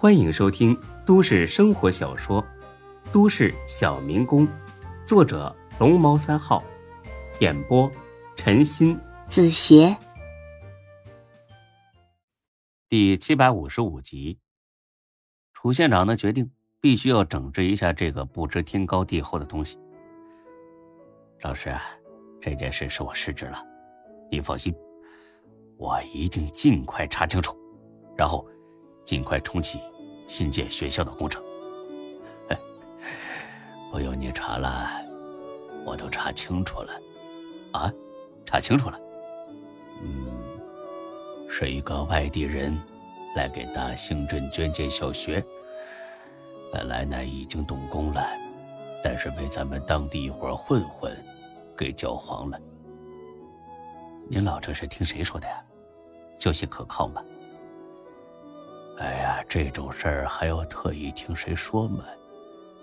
[0.00, 2.40] 欢迎收听都市生活小说
[3.12, 4.46] 《都市小民工》，
[5.04, 6.62] 作者龙猫三号，
[7.40, 7.90] 演播
[8.36, 9.96] 陈鑫、子邪，
[12.88, 14.38] 第七百五十五集。
[15.52, 16.48] 楚县长呢决定
[16.80, 19.76] 必须要整治一下这个不知天高地厚的东西。
[21.40, 21.82] 老师，啊
[22.40, 23.60] 这件事是我失职了，
[24.30, 24.72] 您放心，
[25.76, 27.52] 我一定尽快查清楚，
[28.16, 28.48] 然后。
[29.08, 29.80] 尽快重启
[30.26, 31.42] 新建学校的工程。
[33.90, 35.02] 不用你查了，
[35.86, 36.92] 我都查清楚了。
[37.72, 37.90] 啊，
[38.44, 39.00] 查清楚了。
[40.02, 40.28] 嗯，
[41.48, 42.78] 是一个外地人
[43.34, 45.42] 来给大兴镇捐建小学。
[46.70, 48.28] 本来呢已经动工了，
[49.02, 51.16] 但是被咱们当地一伙混混
[51.74, 52.60] 给搅黄了。
[54.28, 55.64] 您老这是听谁说的呀？
[56.36, 57.24] 消息可靠吗？
[58.98, 62.04] 哎呀，这种事儿还要特意听谁说吗？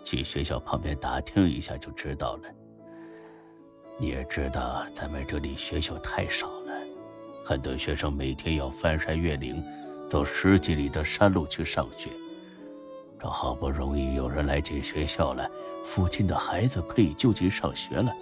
[0.04, 2.44] 去学校旁边打听一下就知道了。
[3.98, 6.71] 你也知道，咱们这里学校太少了，
[7.46, 9.62] 很多学生每天要翻山越岭，
[10.10, 12.10] 走十几里的山路去上学。
[13.20, 15.49] 这好不容易有人来建学校了，
[15.86, 18.13] 附近的孩子可以就近上学了，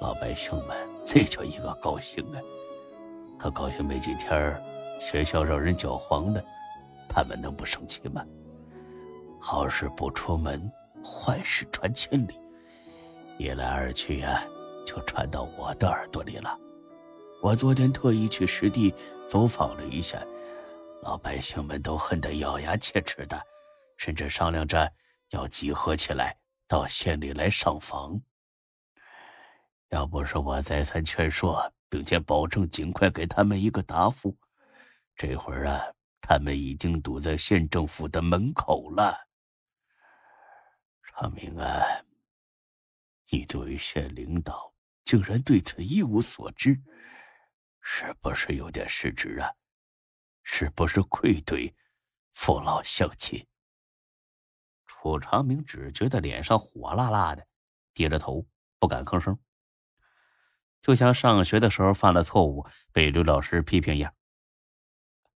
[0.00, 0.76] 老百姓们
[1.12, 2.38] 那叫一个高兴啊！
[3.36, 4.56] 可高兴没几天，
[5.00, 6.40] 学校让人搅黄了。
[7.16, 8.22] 他们能不生气吗？
[9.40, 10.70] 好事不出门，
[11.02, 12.34] 坏事传千里，
[13.38, 14.44] 一来二去呀，
[14.84, 16.58] 就传到我的耳朵里了。
[17.42, 18.94] 我昨天特意去实地
[19.26, 20.22] 走访了一下，
[21.02, 23.42] 老百姓们都恨得咬牙切齿的，
[23.96, 24.92] 甚至商量着
[25.30, 26.36] 要集合起来
[26.68, 28.20] 到县里来上访。
[29.88, 34.36] 要不是我再三劝说，并且保证尽快给他们一个答复，
[35.16, 35.95] 这会儿啊。
[36.28, 39.28] 他们已经堵在县政府的门口了。
[41.04, 41.80] 常明啊，
[43.30, 46.82] 你作为县领导，竟然对此一无所知，
[47.80, 49.48] 是不是有点失职啊？
[50.42, 51.72] 是不是愧对
[52.32, 53.46] 父老乡亲？
[54.84, 57.46] 楚长明只觉得脸上火辣辣的，
[57.94, 58.44] 低着头
[58.80, 59.38] 不敢吭声，
[60.82, 64.12] 就像上学的时候犯了错误被刘老师批评一样。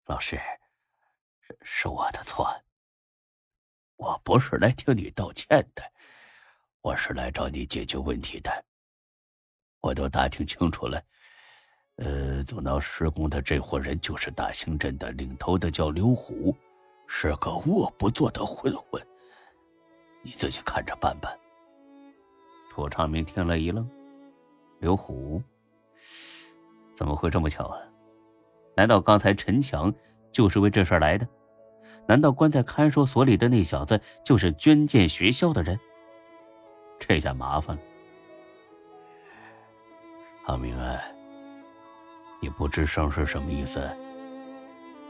[0.05, 0.39] 老师。
[1.61, 2.47] 是我的错，
[3.95, 5.83] 我不是来听你道歉的，
[6.81, 8.65] 我是来找你解决问题的。
[9.81, 11.01] 我都打听清楚了，
[11.97, 16.55] 呃，阻挠施工的这伙人就是大兴镇的领头的，叫刘虎，
[17.07, 19.01] 是个恶不作的混混。
[20.23, 21.33] 你自己看着办吧。
[22.71, 23.89] 楚长明听了一愣，
[24.79, 25.41] 刘虎，
[26.95, 27.79] 怎么会这么巧啊？
[28.75, 29.93] 难道刚才陈强
[30.31, 31.27] 就是为这事来的？
[32.07, 35.77] 难道关在看守所里的那小子就是捐建学校的人？
[36.99, 37.81] 这下麻烦了。
[40.45, 40.99] 阿明安，
[42.39, 43.87] 你不吱声是什么意思？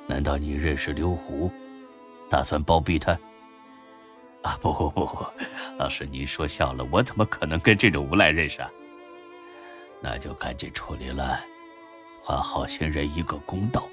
[0.08, 1.52] 难道你认识刘虎，
[2.30, 3.12] 打算包庇他？
[4.42, 5.26] 啊，不不不不，
[5.78, 8.72] 老师您说笑了，我怎么可能跟这种无赖认识啊？
[10.02, 11.40] 那就赶紧处理了，
[12.24, 13.88] 还好心人一个公道。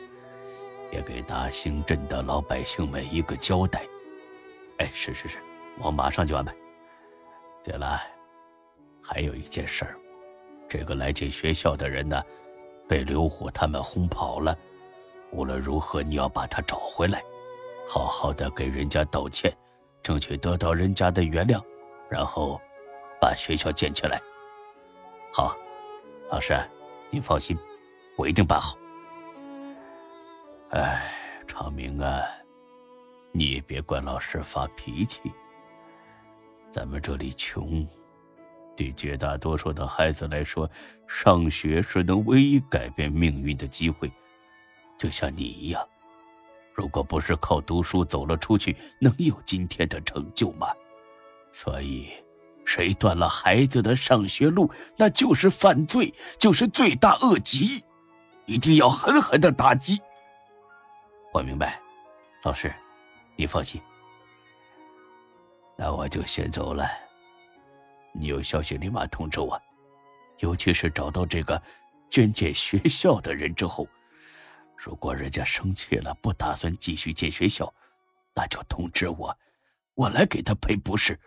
[0.94, 3.82] 也给大兴镇的老百姓们一个交代。
[4.78, 5.38] 哎，是是是，
[5.80, 6.54] 我马上就安排。
[7.64, 8.00] 对了，
[9.02, 9.96] 还有一件事儿，
[10.68, 12.22] 这个来建学校的人呢，
[12.88, 14.56] 被刘虎他们轰跑了。
[15.32, 17.20] 无论如何，你要把他找回来，
[17.88, 19.52] 好好的给人家道歉，
[20.00, 21.60] 争取得到人家的原谅，
[22.08, 22.60] 然后
[23.20, 24.22] 把学校建起来。
[25.32, 25.56] 好，
[26.30, 26.56] 老师，
[27.10, 27.58] 您放心，
[28.16, 28.78] 我一定办好。
[30.70, 31.12] 哎，
[31.46, 32.22] 长明啊，
[33.32, 35.20] 你也别怪老师发脾气。
[36.70, 37.86] 咱们这里穷，
[38.76, 40.68] 对绝大多数的孩子来说，
[41.06, 44.10] 上学是能唯一改变命运的机会。
[44.98, 45.86] 就像你一样，
[46.74, 50.66] 如果不是靠读书走了出去，能有今天的成就吗？
[51.52, 52.10] 所以，
[52.64, 57.84] 谁断了孩子的上学路，那就是犯罪，就是罪大恶极，
[58.46, 60.00] 一定要狠狠的打击。
[61.34, 61.80] 我明白，
[62.44, 62.72] 老师，
[63.34, 63.82] 你放心。
[65.76, 66.88] 那我就先走了。
[68.12, 69.60] 你有消息立马通知我，
[70.38, 71.60] 尤其是找到这个
[72.08, 73.88] 捐建学校的人之后，
[74.76, 77.74] 如果人家生气了，不打算继续建学校，
[78.32, 79.36] 那就通知我，
[79.94, 81.18] 我来给他赔不是。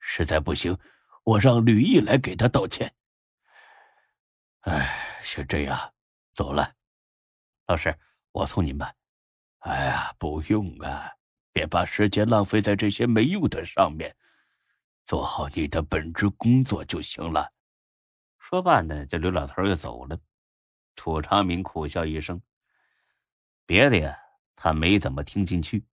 [0.00, 0.76] 实在不行，
[1.22, 2.92] 我让吕毅来给他道歉。
[4.62, 5.94] 哎，是这样，
[6.34, 6.74] 走了。
[7.68, 7.96] 老师，
[8.32, 8.92] 我送您吧。
[9.60, 11.10] 哎呀，不用啊，
[11.52, 14.14] 别把时间浪费在这些没用的上面，
[15.04, 17.52] 做好你的本职工作就行了。
[18.38, 20.18] 说罢呢，这刘老头又走了。
[20.94, 22.40] 楚长明苦笑一声，
[23.66, 24.16] 别的呀，
[24.54, 25.84] 他没怎么听进去，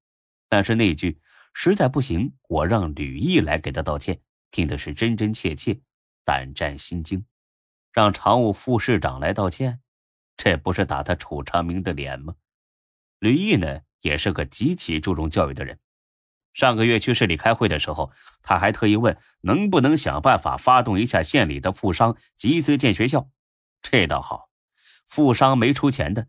[0.47, 1.19] 但是那句
[1.53, 4.21] “实在不行，我让吕毅来给他道歉”，
[4.51, 5.81] 听的是真真切切，
[6.23, 7.25] 胆战心惊。
[7.91, 9.81] 让常务副市长来道歉，
[10.37, 12.35] 这不是打他楚长明的脸吗？
[13.23, 15.79] 吕毅呢，也是个极其注重教育的人。
[16.53, 18.11] 上个月去市里开会的时候，
[18.41, 23.29] 他还特意问能不能想办法发动一下县里的富商集资建学校。
[23.81, 24.49] 这倒好，
[25.07, 26.27] 富商没出钱的，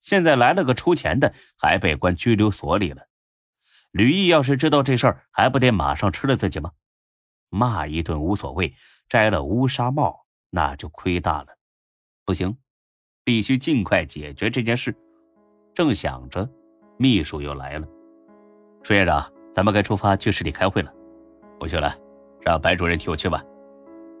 [0.00, 3.08] 现在来了个出钱的，还被关拘留所里了。
[3.90, 6.70] 吕毅要是知道这事儿，还不得马上吃了自己吗？
[7.48, 8.72] 骂一顿无所谓，
[9.08, 11.58] 摘了乌纱帽那就亏大了。
[12.24, 12.56] 不行，
[13.24, 14.96] 必须尽快解决这件事。
[15.76, 16.48] 正想着，
[16.96, 17.86] 秘书又来了，
[18.82, 19.22] 朱院长。
[19.52, 20.90] 咱们该出发去市里开会了，
[21.60, 21.94] 不去了，
[22.40, 23.44] 让白主任替我去吧。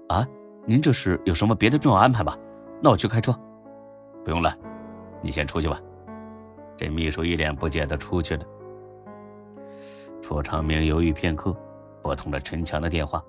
[0.08, 0.26] 啊，
[0.66, 2.36] 您这是有什么别的重要安排吧？
[2.82, 3.34] 那我去开车。
[4.22, 4.54] 不用了，
[5.22, 5.80] 你先出去吧。
[6.76, 8.44] 这秘书一脸不解的出去了。
[10.20, 11.56] 楚长明犹豫片刻，
[12.02, 13.22] 拨通了陈强的电话。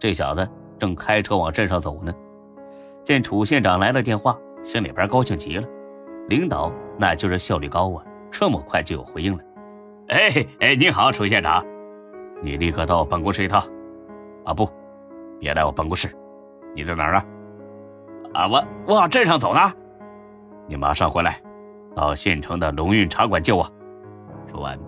[0.00, 0.48] 这小子
[0.80, 2.12] 正开车往镇上走呢，
[3.04, 5.68] 见楚县长来了电话，心里边高兴极了。
[6.28, 9.42] 领导那就是效率高啊，这么快就有回应了。
[10.08, 11.64] 哎哎，你好，楚县长，
[12.42, 13.62] 你立刻到我办公室一趟。
[14.44, 14.68] 啊不，
[15.38, 16.08] 别来我办公室，
[16.74, 17.24] 你在哪儿啊？
[18.34, 19.60] 啊，我我往镇上走呢。
[20.66, 21.40] 你马上回来，
[21.94, 23.62] 到县城的龙运茶馆接我。
[24.50, 24.78] 说完，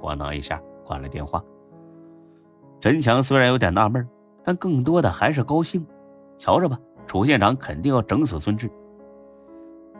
[0.00, 1.42] 咣当一下挂了电话。
[2.80, 4.08] 陈强虽然有点纳闷，
[4.44, 5.84] 但更多的还是高兴。
[6.38, 8.70] 瞧着吧，楚县长肯定要整死孙志。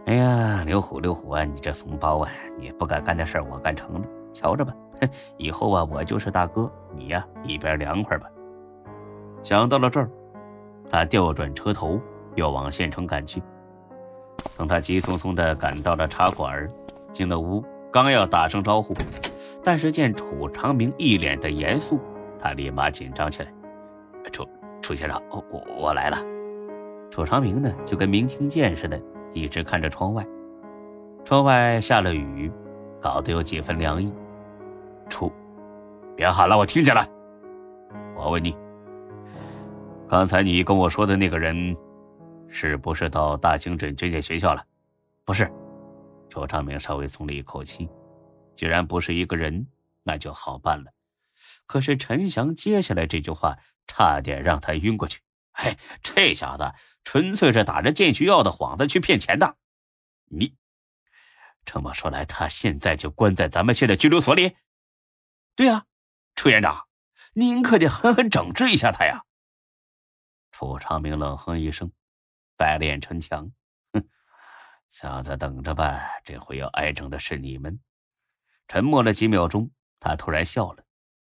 [0.06, 4.02] 哎呀，刘虎，刘虎啊，你这怂包啊，你不敢干的事我干成了。
[4.32, 8.28] 瞧着吧，哼，以后啊，我就是大哥，你呀一边凉快吧。
[9.42, 10.08] 想到了这儿，
[10.88, 12.00] 他调转车头，
[12.36, 13.42] 又往县城赶去。
[14.56, 16.68] 等他急匆匆地赶到了茶馆，
[17.12, 18.94] 进了屋，刚要打声招呼，
[19.64, 21.98] 但是见楚长明一脸的严肃，
[22.38, 23.52] 他立马紧张起来。
[24.30, 24.46] 楚
[24.80, 26.18] 楚先生，我我我来了。
[27.10, 29.00] 楚长明呢，就跟没听见似的，
[29.36, 30.26] 一直看着窗外。
[31.24, 32.50] 窗外下了雨，
[33.00, 34.10] 搞得有几分凉意。
[35.10, 35.30] 楚，
[36.16, 37.06] 别喊了，我听见了。
[38.16, 38.56] 我问你，
[40.08, 41.76] 刚才你跟我说的那个人，
[42.48, 44.64] 是不是到大兴镇这间学校了？
[45.24, 45.50] 不是。
[46.30, 47.88] 周长明稍微松了一口气，
[48.54, 49.66] 既然不是一个人，
[50.02, 50.90] 那就好办了。
[51.66, 53.56] 可是陈翔接下来这句话，
[53.86, 55.20] 差点让他晕过去。
[55.58, 59.56] 嘿，这小子纯粹是打着建学校的幌子去骗钱的。
[60.26, 60.54] 你
[61.64, 64.54] 这么说来，他现在就关在咱们县的拘留所里。
[65.54, 65.86] 对呀，
[66.34, 66.86] 楚院长，
[67.32, 69.24] 您可得狠狠整治一下他呀！
[70.52, 71.90] 楚长明冷哼一声，
[72.56, 73.50] 白脸陈强，
[73.94, 74.06] 哼，
[74.90, 77.80] 小子等着吧，这回要挨整的是你们。
[78.68, 80.84] 沉默了几秒钟，他突然笑了，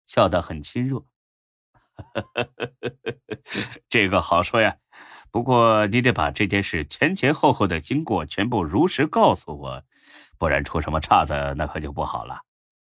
[0.06, 1.04] 笑得很亲热。
[3.88, 4.76] 这个好说呀，
[5.30, 9.84] 不过你得把这件事前前后后的经过全部如实告诉我，
[10.38, 12.42] 不然出什么岔子那可就不好了。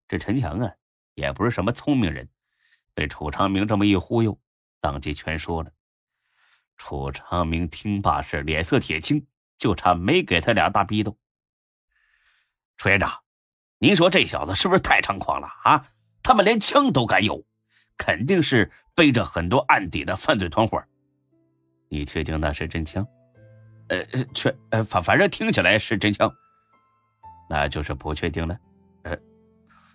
[0.07, 0.71] 这陈强啊。
[1.15, 2.29] 也不是什么聪明人，
[2.93, 4.39] 被楚长明这么一忽悠，
[4.79, 5.71] 当即全说了。
[6.77, 11.17] 楚长明听罢是脸色铁青，就差没给他俩大逼斗。
[12.77, 13.21] 楚院长，
[13.79, 15.91] 您说这小子是不是太猖狂了啊？
[16.23, 17.45] 他们连枪都敢有，
[17.97, 20.77] 肯定是背着很多案底的犯罪团伙。
[21.87, 23.07] 你确定那是真枪？
[23.87, 24.03] 呃，
[24.33, 26.29] 确，呃，反反正听起来是真枪，
[27.49, 28.59] 那就是不确定了。
[29.03, 29.17] 呃，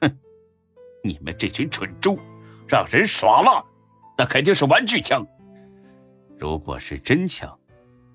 [0.00, 0.18] 哼
[1.02, 2.18] 你们这群蠢猪，
[2.66, 3.62] 让人耍了，
[4.16, 5.22] 那肯定是玩具枪。
[6.38, 7.54] 如果是真枪，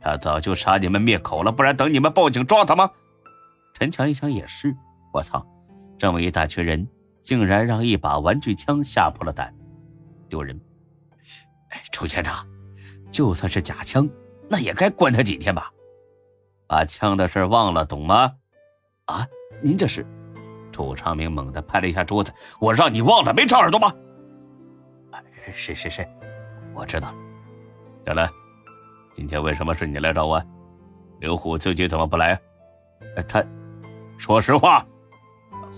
[0.02, 2.90] 他早就杀你们灭口了，不然等你们报警抓他吗？
[3.76, 4.76] 陈强一想也是，
[5.14, 5.46] 我操，
[6.00, 6.88] 这么一大群人，
[7.22, 9.54] 竟然让一把玩具枪吓破了胆，
[10.28, 10.60] 丢人！
[11.70, 12.46] 哎，楚县长，
[13.12, 14.08] 就算是假枪，
[14.48, 15.72] 那也该关他几天吧？
[16.68, 18.32] 把枪的事忘了，懂吗？
[19.06, 19.28] 啊，
[19.62, 20.06] 您这是？
[20.72, 23.92] 楚长明猛地拍了一下桌子：“我让你忘了，没长耳朵吗
[25.52, 26.08] ？”“是是是，
[26.76, 27.14] 我知道。
[28.06, 28.30] ”“小兰，
[29.14, 30.42] 今天为什么是你来找我？
[31.20, 32.40] 刘虎自己怎么不来
[33.28, 33.44] ？”“他，
[34.18, 34.86] 说实话。”“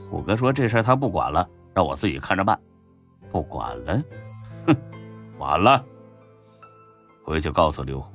[0.10, 2.60] 虎哥说这事他不管了，让我自己看着办。
[3.32, 4.04] ”“不管了？
[4.68, 4.76] 哼，
[5.42, 5.84] 晚了。
[7.24, 8.14] 回去告诉刘虎，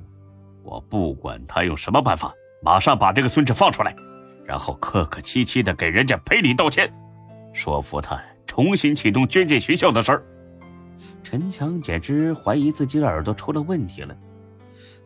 [0.63, 3.95] 我不管他用什么办法，马上把这个孙子放出来。”
[4.47, 6.89] 然后客客气气的给人家赔礼道歉，
[7.53, 10.25] 说服他重新启动捐建学校的事儿。
[11.25, 14.17] 陈强简直怀疑自己的耳朵出了问题了。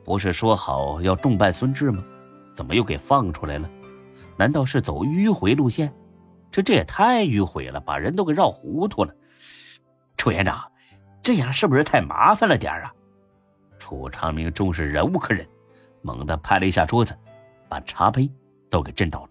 [0.04, 2.04] 不是说好要重办孙志吗？
[2.54, 3.70] 怎么又给放出来了？
[4.36, 5.90] 难道是走迂回路线？
[6.50, 9.14] 这这也太迂回了，把人都给绕糊涂了。
[10.18, 10.69] 楚院长，
[11.22, 12.92] 这样是不是太麻烦了点啊？
[13.78, 15.46] 楚长明终是忍无可忍，
[16.02, 17.16] 猛地拍了一下桌子，
[17.68, 18.30] 把茶杯
[18.68, 19.30] 都给震倒了。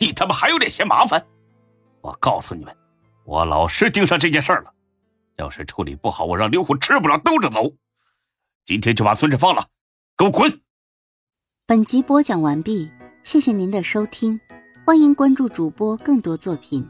[0.00, 1.24] 你他妈还有脸嫌麻烦？
[2.00, 2.76] 我告诉你们，
[3.24, 4.72] 我老实盯上这件事了。
[5.36, 7.72] 要是处理不好，我让刘虎吃不了兜着走。
[8.64, 9.66] 今天就把孙志放了，
[10.16, 10.60] 给我滚！
[11.66, 12.90] 本集播讲完毕，
[13.22, 14.40] 谢谢您的收听，
[14.84, 16.88] 欢迎关注主播更多作品。